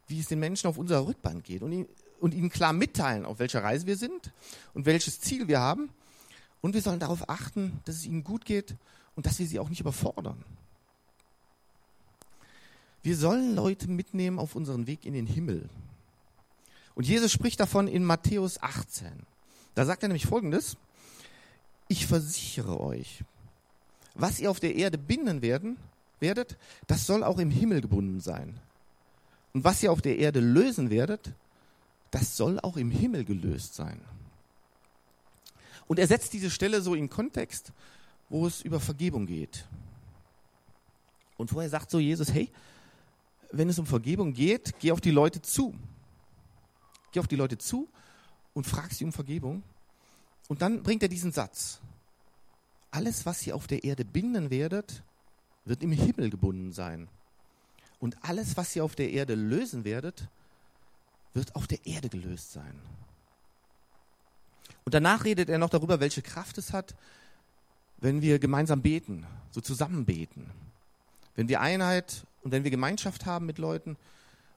[0.08, 1.62] Wie es den Menschen auf unserer Rückbank geht.
[1.62, 1.86] Und
[2.20, 4.32] und ihnen klar mitteilen, auf welcher Reise wir sind
[4.74, 5.90] und welches Ziel wir haben.
[6.60, 8.74] Und wir sollen darauf achten, dass es ihnen gut geht
[9.16, 10.44] und dass wir sie auch nicht überfordern.
[13.02, 15.70] Wir sollen Leute mitnehmen auf unseren Weg in den Himmel.
[16.94, 19.08] Und Jesus spricht davon in Matthäus 18.
[19.74, 20.76] Da sagt er nämlich Folgendes.
[21.88, 23.24] Ich versichere euch,
[24.14, 25.76] was ihr auf der Erde binden werden,
[26.20, 28.60] werdet, das soll auch im Himmel gebunden sein.
[29.52, 31.32] Und was ihr auf der Erde lösen werdet,
[32.10, 34.00] das soll auch im Himmel gelöst sein.
[35.88, 37.72] Und er setzt diese Stelle so in Kontext,
[38.28, 39.64] wo es über Vergebung geht.
[41.36, 42.48] Und vorher sagt so Jesus, hey,
[43.50, 45.74] wenn es um Vergebung geht, geh auf die Leute zu.
[47.12, 47.88] Geh auf die Leute zu
[48.54, 49.62] und frag sie um Vergebung.
[50.48, 51.80] Und dann bringt er diesen Satz.
[52.90, 55.02] Alles, was ihr auf der Erde binden werdet,
[55.64, 57.08] wird im Himmel gebunden sein.
[58.00, 60.28] Und alles, was ihr auf der Erde lösen werdet,
[61.34, 62.80] wird auf der Erde gelöst sein.
[64.84, 66.94] Und danach redet er noch darüber, welche Kraft es hat,
[67.98, 70.50] wenn wir gemeinsam beten, so zusammen beten.
[71.36, 73.96] Wenn wir Einheit und wenn wir Gemeinschaft haben mit Leuten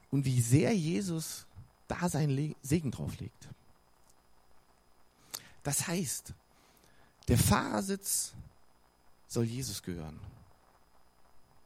[0.10, 1.46] und wie sehr Jesus
[1.88, 3.50] da seinen Segen drauf legt.
[5.64, 6.34] Das heißt,
[7.28, 8.34] der Fahrersitz
[9.28, 10.20] soll Jesus gehören.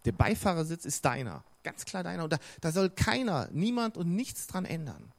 [0.05, 2.23] Der Beifahrersitz ist deiner, ganz klar deiner.
[2.23, 5.11] Und da, da soll keiner, niemand und nichts dran ändern.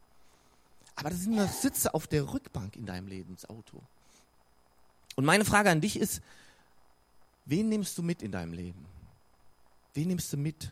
[0.95, 3.83] Aber das sind nur Sitze auf der Rückbank in deinem Lebensauto.
[5.15, 6.23] Und meine Frage an dich ist,
[7.45, 8.87] wen nimmst du mit in deinem Leben?
[9.95, 10.71] Wen nimmst du mit?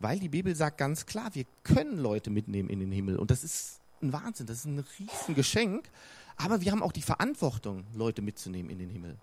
[0.00, 3.16] Weil die Bibel sagt ganz klar, wir können Leute mitnehmen in den Himmel.
[3.18, 5.88] Und das ist ein Wahnsinn, das ist ein Riesengeschenk.
[6.36, 9.16] Aber wir haben auch die Verantwortung, Leute mitzunehmen in den Himmel.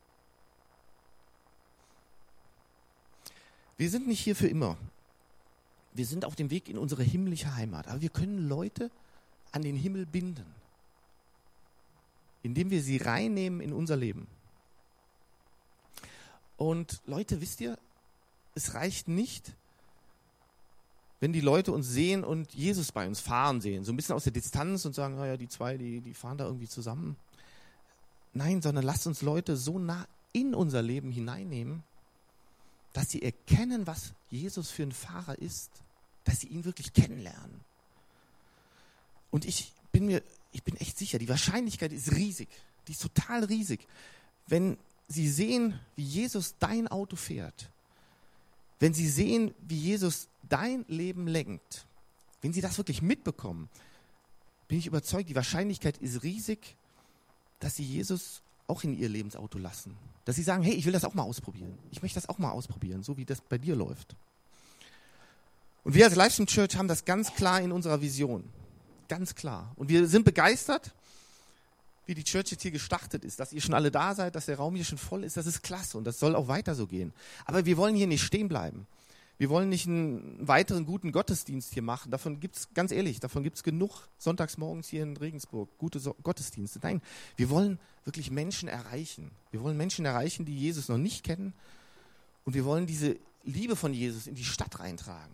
[3.78, 4.78] Wir sind nicht hier für immer.
[5.94, 7.88] Wir sind auf dem Weg in unsere himmlische Heimat.
[7.88, 8.92] Aber wir können Leute
[9.52, 10.46] an den Himmel binden,
[12.44, 14.28] indem wir sie reinnehmen in unser Leben.
[16.58, 17.78] Und Leute, wisst ihr,
[18.56, 19.54] es reicht nicht,
[21.22, 24.24] wenn die Leute uns sehen und Jesus bei uns fahren sehen, so ein bisschen aus
[24.24, 27.16] der Distanz und sagen, naja, die zwei, die, die fahren da irgendwie zusammen.
[28.34, 31.84] Nein, sondern lasst uns Leute so nah in unser Leben hineinnehmen,
[32.94, 35.70] dass sie erkennen, was Jesus für ein Fahrer ist,
[36.24, 37.62] dass sie ihn wirklich kennenlernen.
[39.30, 42.50] Und ich bin mir, ich bin echt sicher, die Wahrscheinlichkeit ist riesig,
[42.88, 43.88] die ist total riesig,
[44.48, 44.76] wenn
[45.08, 47.70] sie sehen, wie Jesus dein Auto fährt,
[48.80, 51.86] wenn sie sehen, wie Jesus dein Leben lenkt,
[52.42, 53.70] wenn sie das wirklich mitbekommen,
[54.68, 56.76] bin ich überzeugt, die Wahrscheinlichkeit ist riesig,
[57.60, 59.98] dass sie Jesus auch in ihr Lebensauto lassen.
[60.26, 61.78] Dass sie sagen, hey, ich will das auch mal ausprobieren.
[61.92, 64.16] Ich möchte das auch mal ausprobieren, so wie das bei dir läuft.
[65.84, 68.44] Und wir als Livestream Church haben das ganz klar in unserer Vision.
[69.08, 69.74] Ganz klar.
[69.76, 70.94] Und wir sind begeistert,
[72.06, 74.58] wie die Church jetzt hier gestartet ist, dass ihr schon alle da seid, dass der
[74.58, 77.14] Raum hier schon voll ist, das ist klasse und das soll auch weiter so gehen.
[77.46, 78.88] Aber wir wollen hier nicht stehen bleiben.
[79.42, 82.12] Wir wollen nicht einen weiteren guten Gottesdienst hier machen.
[82.12, 86.00] Davon gibt es, ganz ehrlich, davon gibt es genug sonntags morgens hier in Regensburg, gute
[86.00, 86.78] so Gottesdienste.
[86.84, 87.02] Nein,
[87.38, 89.32] wir wollen wirklich Menschen erreichen.
[89.50, 91.56] Wir wollen Menschen erreichen, die Jesus noch nicht kennen.
[92.46, 95.34] Und wir wollen diese Liebe von Jesus in die Stadt reintragen.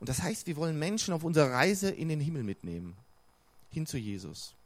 [0.00, 2.96] Und das heißt, wir wollen Menschen auf unserer Reise in den Himmel mitnehmen,
[3.70, 4.56] hin zu Jesus.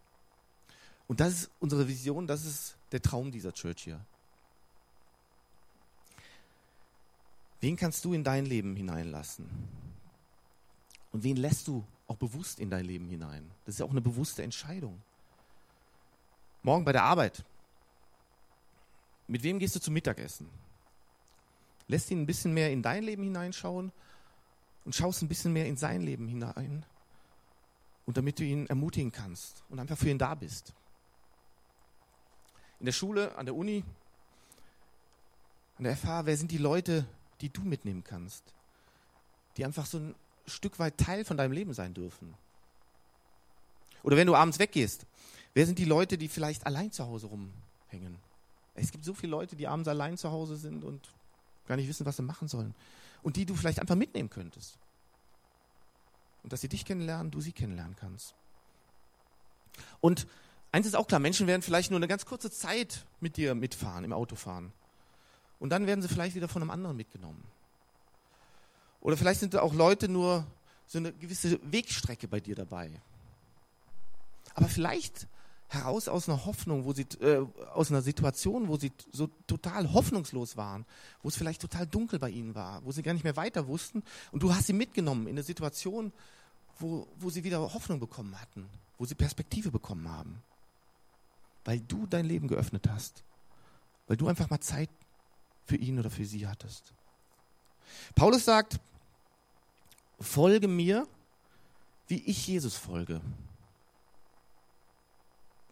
[1.08, 4.00] Und das ist unsere Vision, das ist der Traum dieser Church hier.
[7.60, 9.48] Wen kannst du in dein Leben hineinlassen?
[11.12, 13.50] Und wen lässt du auch bewusst in dein Leben hinein?
[13.64, 15.00] Das ist ja auch eine bewusste Entscheidung.
[16.62, 17.44] Morgen bei der Arbeit.
[19.26, 20.48] Mit wem gehst du zum Mittagessen?
[21.88, 23.92] Lässt ihn ein bisschen mehr in dein Leben hineinschauen
[24.84, 26.84] und schaust ein bisschen mehr in sein Leben hinein.
[28.04, 30.74] Und damit du ihn ermutigen kannst und einfach für ihn da bist
[32.80, 33.84] in der Schule, an der Uni,
[35.78, 37.06] an der FH, wer sind die Leute,
[37.40, 38.42] die du mitnehmen kannst,
[39.56, 40.14] die einfach so ein
[40.46, 42.34] Stück weit Teil von deinem Leben sein dürfen?
[44.02, 45.06] Oder wenn du abends weggehst,
[45.54, 48.18] wer sind die Leute, die vielleicht allein zu Hause rumhängen?
[48.74, 51.08] Es gibt so viele Leute, die abends allein zu Hause sind und
[51.66, 52.74] gar nicht wissen, was sie machen sollen.
[53.22, 54.78] Und die du vielleicht einfach mitnehmen könntest.
[56.42, 58.34] Und dass sie dich kennenlernen, du sie kennenlernen kannst.
[60.00, 60.26] Und
[60.76, 64.04] Eins ist auch klar, Menschen werden vielleicht nur eine ganz kurze Zeit mit dir mitfahren,
[64.04, 64.74] im Auto fahren.
[65.58, 67.42] Und dann werden sie vielleicht wieder von einem anderen mitgenommen.
[69.00, 70.46] Oder vielleicht sind da auch Leute nur
[70.86, 72.90] so eine gewisse Wegstrecke bei dir dabei.
[74.54, 75.28] Aber vielleicht
[75.68, 80.56] heraus aus einer Hoffnung, wo sie, äh, aus einer Situation, wo sie so total hoffnungslos
[80.56, 80.86] waren,
[81.22, 84.02] wo es vielleicht total dunkel bei ihnen war, wo sie gar nicht mehr weiter wussten.
[84.30, 86.12] Und du hast sie mitgenommen in eine Situation,
[86.78, 90.42] wo, wo sie wieder Hoffnung bekommen hatten, wo sie Perspektive bekommen haben
[91.66, 93.24] weil du dein Leben geöffnet hast,
[94.06, 94.88] weil du einfach mal Zeit
[95.66, 96.94] für ihn oder für sie hattest.
[98.14, 98.78] Paulus sagt,
[100.20, 101.06] folge mir,
[102.08, 103.20] wie ich Jesus folge.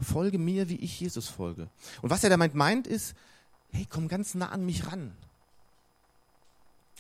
[0.01, 1.71] Folge mir, wie ich Jesus folge.
[2.03, 3.15] Und was er damit meint, ist,
[3.71, 5.17] hey, komm ganz nah an mich ran.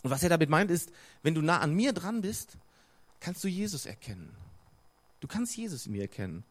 [0.02, 0.90] Und was er damit meint, ist,
[1.22, 2.56] wenn du nah an mir dran bist,
[3.20, 4.34] kannst du Jesus erkennen.
[5.20, 6.44] Du kannst Jesus in mir erkennen.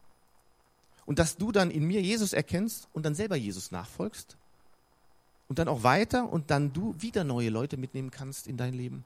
[1.06, 4.36] Und dass du dann in mir Jesus erkennst und dann selber Jesus nachfolgst
[5.48, 9.04] und dann auch weiter und dann du wieder neue Leute mitnehmen kannst in dein Leben,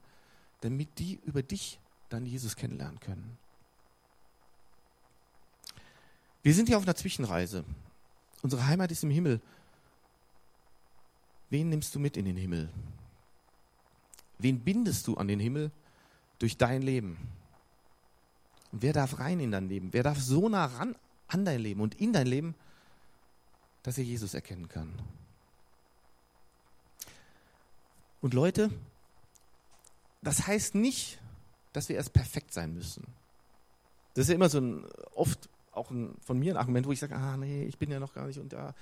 [0.61, 3.39] damit die über dich dann Jesus kennenlernen können.
[6.43, 7.65] Wir sind hier auf einer Zwischenreise.
[8.43, 9.41] Unsere Heimat ist im Himmel.
[11.51, 12.69] Wen nimmst du mit in den Himmel?
[14.39, 15.71] Wen bindest du an den Himmel
[16.39, 17.19] durch dein Leben?
[18.71, 19.93] Und wer darf rein in dein Leben?
[19.93, 20.95] Wer darf so nah ran
[21.29, 22.55] an dein Leben und in dein Leben,
[23.83, 24.93] dass er Jesus erkennen kann.
[28.21, 28.71] Und Leute,
[30.23, 31.19] das heißt nicht,
[31.73, 33.07] dass wir erst perfekt sein müssen.
[34.15, 36.99] Das ist ja immer so ein oft auch ein, von mir ein Argument, wo ich
[36.99, 38.75] sage, ah nee, ich bin ja noch gar nicht und ja,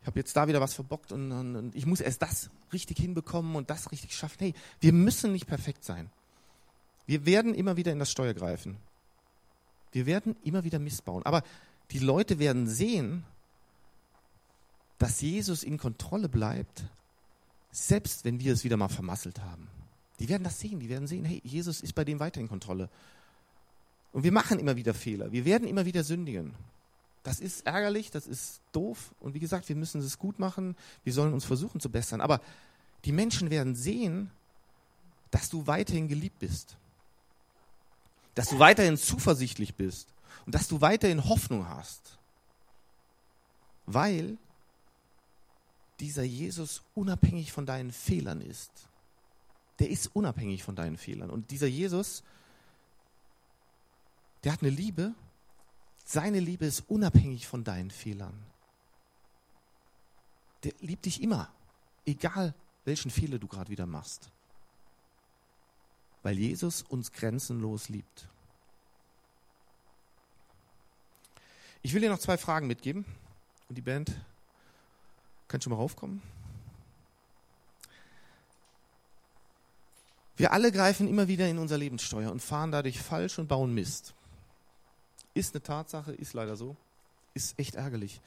[0.00, 2.98] ich habe jetzt da wieder was verbockt und, und, und ich muss erst das richtig
[2.98, 4.36] hinbekommen und das richtig schaffen.
[4.40, 6.10] Hey, wir müssen nicht perfekt sein.
[7.06, 8.76] Wir werden immer wieder in das Steuer greifen.
[9.92, 11.24] Wir werden immer wieder missbauen.
[11.24, 11.44] Aber
[11.92, 13.24] die Leute werden sehen,
[14.98, 16.84] dass Jesus in Kontrolle bleibt,
[17.72, 19.66] selbst wenn wir es wieder mal vermasselt haben.
[20.20, 22.88] Die werden das sehen, die werden sehen, hey, Jesus ist bei dem weiter in Kontrolle.
[24.12, 26.54] Und wir machen immer wieder Fehler, wir werden immer wieder sündigen.
[27.22, 31.12] Das ist ärgerlich, das ist doof und wie gesagt, wir müssen es gut machen, wir
[31.12, 32.20] sollen uns versuchen zu bessern.
[32.20, 32.40] Aber
[33.04, 34.30] die Menschen werden sehen,
[35.30, 36.76] dass du weiterhin geliebt bist,
[38.34, 40.08] dass du weiterhin zuversichtlich bist
[40.46, 42.18] und dass du weiterhin Hoffnung hast,
[43.86, 44.36] weil
[46.02, 48.88] dieser Jesus unabhängig von deinen Fehlern ist.
[49.78, 51.30] Der ist unabhängig von deinen Fehlern.
[51.30, 52.24] Und dieser Jesus,
[54.42, 55.14] der hat eine Liebe,
[56.04, 58.34] seine Liebe ist unabhängig von deinen Fehlern.
[60.64, 61.48] Der liebt dich immer,
[62.04, 62.52] egal
[62.84, 64.32] welchen Fehler du gerade wieder machst.
[66.24, 68.28] Weil Jesus uns grenzenlos liebt.
[71.82, 73.04] Ich will dir noch zwei Fragen mitgeben
[73.68, 74.12] und die Band
[75.52, 76.22] kann schon mal raufkommen.
[80.36, 84.14] Wir alle greifen immer wieder in unser Lebenssteuer und fahren dadurch falsch und bauen Mist.
[85.34, 86.74] Ist eine Tatsache, ist leider so.
[87.34, 88.20] Ist echt ärgerlich.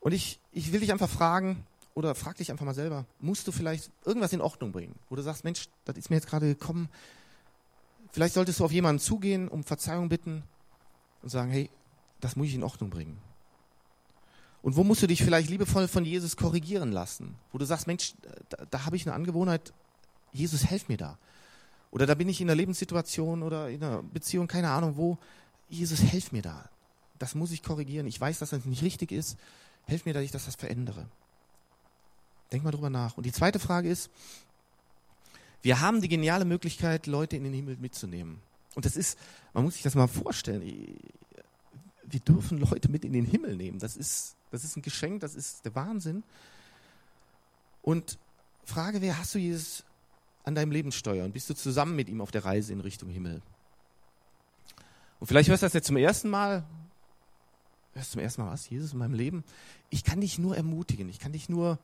[0.00, 1.64] Und ich, ich will dich einfach fragen,
[1.94, 4.94] oder frag dich einfach mal selber, musst du vielleicht irgendwas in Ordnung bringen?
[5.08, 6.88] Wo du sagst, Mensch, das ist mir jetzt gerade gekommen.
[8.12, 10.42] Vielleicht solltest du auf jemanden zugehen, um Verzeihung bitten
[11.22, 11.70] und sagen, hey,
[12.20, 13.18] das muss ich in Ordnung bringen.
[14.66, 17.36] Und wo musst du dich vielleicht liebevoll von Jesus korrigieren lassen?
[17.52, 18.14] Wo du sagst, Mensch,
[18.48, 19.72] da, da habe ich eine Angewohnheit,
[20.32, 21.18] Jesus, helf mir da.
[21.92, 25.18] Oder da bin ich in einer Lebenssituation oder in einer Beziehung, keine Ahnung wo,
[25.68, 26.68] Jesus, helf mir da.
[27.20, 28.08] Das muss ich korrigieren.
[28.08, 29.38] Ich weiß, dass das nicht richtig ist.
[29.84, 31.06] Helf mir, dass ich das, verändere.
[32.50, 33.16] Denk mal drüber nach.
[33.16, 34.10] Und die zweite Frage ist,
[35.62, 38.40] wir haben die geniale Möglichkeit, Leute in den Himmel mitzunehmen.
[38.74, 39.16] Und das ist,
[39.54, 40.62] man muss sich das mal vorstellen.
[42.02, 43.78] Wir dürfen Leute mit in den Himmel nehmen.
[43.78, 46.22] Das ist, das ist ein Geschenk, das ist der Wahnsinn.
[47.82, 48.18] Und
[48.64, 49.84] Frage wäre, hast du Jesus
[50.44, 51.32] an deinem Leben steuern?
[51.32, 53.42] Bist du zusammen mit ihm auf der Reise in Richtung Himmel?
[55.20, 56.64] Und vielleicht hörst du das jetzt zum ersten Mal.
[57.94, 58.68] Hörst du zum ersten Mal was?
[58.68, 59.44] Jesus in meinem Leben?
[59.90, 61.08] Ich kann dich nur ermutigen.
[61.08, 61.78] Ich kann dich nur,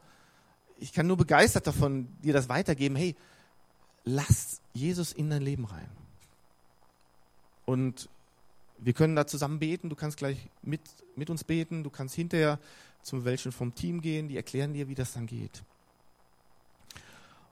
[0.79, 2.97] ich kann nur begeistert davon dir das weitergeben.
[2.97, 3.17] Hey,
[4.05, 5.89] lass Jesus in dein Leben rein.
[7.65, 8.09] Und
[8.85, 9.89] wir können da zusammen beten.
[9.89, 10.81] Du kannst gleich mit,
[11.15, 11.85] mit uns beten.
[11.85, 12.59] Du kannst hinterher
[13.03, 14.29] zum welchen vom Team gehen.
[14.29, 15.63] Die erklären dir, wie das dann geht.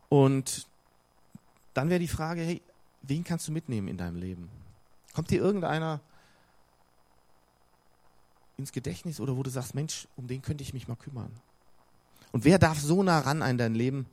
[0.09, 0.66] Und
[1.73, 2.61] dann wäre die Frage, hey,
[3.03, 4.49] wen kannst du mitnehmen in deinem Leben?
[5.14, 6.01] Kommt dir irgendeiner
[8.57, 11.31] ins Gedächtnis oder wo du sagst, Mensch, um den könnte ich mich mal kümmern?
[12.33, 14.07] Und wer darf so nah ran an dein Leben,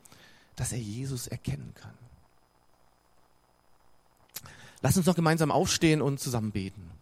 [0.56, 1.94] dass er Jesus erkennen kann?
[4.80, 6.97] Lass uns noch gemeinsam aufstehen und zusammen beten.